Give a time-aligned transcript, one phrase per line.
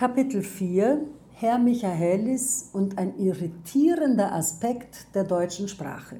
[0.00, 6.16] Kapitel 4 Herr Michaelis und ein irritierender Aspekt der deutschen Sprache.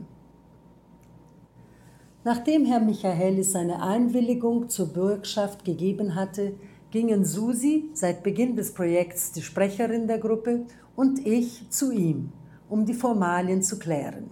[2.23, 6.53] Nachdem Herr Michaelis seine Einwilligung zur Bürgschaft gegeben hatte,
[6.91, 12.33] gingen Susi, seit Beginn des Projekts die Sprecherin der Gruppe, und ich zu ihm,
[12.69, 14.29] um die Formalien zu klären.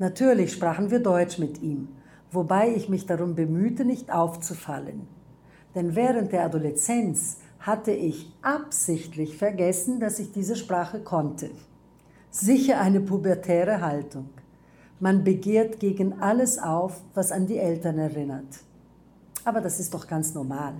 [0.00, 1.90] Natürlich sprachen wir Deutsch mit ihm,
[2.32, 5.06] wobei ich mich darum bemühte, nicht aufzufallen.
[5.76, 11.50] Denn während der Adoleszenz hatte ich absichtlich vergessen, dass ich diese Sprache konnte.
[12.30, 14.30] Sicher eine pubertäre Haltung.
[15.00, 18.60] Man begehrt gegen alles auf, was an die Eltern erinnert.
[19.44, 20.74] Aber das ist doch ganz normal.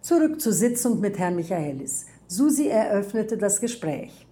[0.00, 2.06] Zurück zur Sitzung mit Herrn Michaelis.
[2.26, 4.26] Susi eröffnete das Gespräch.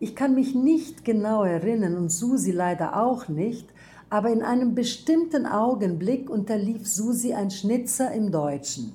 [0.00, 3.68] Ich kann mich nicht genau erinnern und Susi leider auch nicht,
[4.10, 8.92] aber in einem bestimmten Augenblick unterlief Susi ein Schnitzer im Deutschen.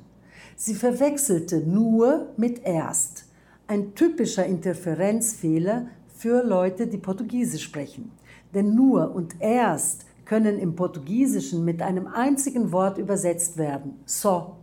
[0.61, 3.23] Sie verwechselte nur mit erst.
[3.67, 8.11] Ein typischer Interferenzfehler für Leute, die Portugiesisch sprechen.
[8.53, 14.01] Denn nur und erst können im Portugiesischen mit einem einzigen Wort übersetzt werden.
[14.05, 14.57] So.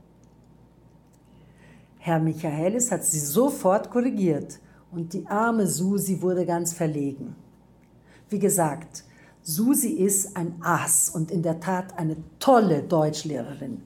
[1.97, 4.59] Herr Michaelis hat sie sofort korrigiert
[4.92, 7.35] und die arme Susi wurde ganz verlegen.
[8.29, 9.03] Wie gesagt,
[9.42, 13.81] Susi ist ein Ass und in der Tat eine tolle Deutschlehrerin.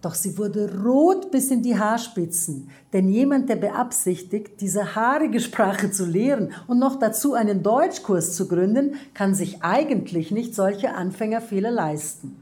[0.00, 5.90] Doch sie wurde rot bis in die Haarspitzen, denn jemand, der beabsichtigt, diese haarige Sprache
[5.90, 11.72] zu lehren und noch dazu einen Deutschkurs zu gründen, kann sich eigentlich nicht solche Anfängerfehler
[11.72, 12.36] leisten.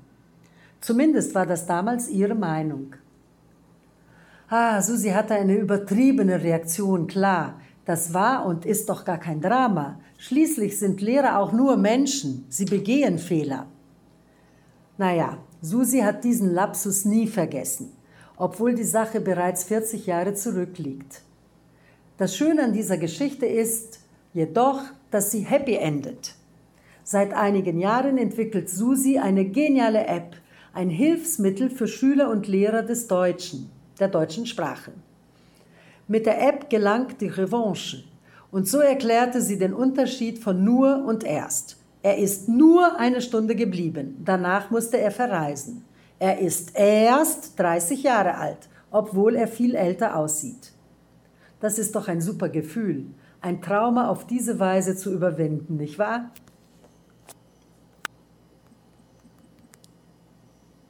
[0.83, 2.95] Zumindest war das damals ihre Meinung.
[4.49, 7.59] Ah, Susi hatte eine übertriebene Reaktion, klar.
[7.87, 9.99] Das war und ist doch gar kein Drama.
[10.19, 12.45] Schließlich sind Lehrer auch nur Menschen.
[12.49, 13.67] Sie begehen Fehler.
[14.99, 17.93] Naja, Susi hat diesen Lapsus nie vergessen,
[18.37, 21.23] obwohl die Sache bereits 40 Jahre zurückliegt.
[22.19, 24.01] Das Schöne an dieser Geschichte ist
[24.35, 26.35] jedoch, dass sie happy endet.
[27.05, 30.37] Seit einigen Jahren entwickelt Susi eine geniale App,
[30.73, 34.93] ein Hilfsmittel für Schüler und Lehrer des Deutschen, der deutschen Sprache.
[36.09, 38.05] Mit der App gelangt die Revanche
[38.51, 41.79] und so erklärte sie den Unterschied von nur und erst.
[42.07, 44.23] Er ist nur eine Stunde geblieben.
[44.25, 45.85] Danach musste er verreisen.
[46.21, 50.71] Er ist erst 30 Jahre alt, obwohl er viel älter aussieht.
[51.59, 53.07] Das ist doch ein super Gefühl,
[53.41, 56.31] ein Trauma auf diese Weise zu überwinden, nicht wahr?